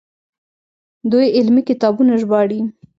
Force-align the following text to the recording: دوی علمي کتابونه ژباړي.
دوی 1.11 1.27
علمي 1.37 1.61
کتابونه 1.69 2.13
ژباړي. 2.21 2.59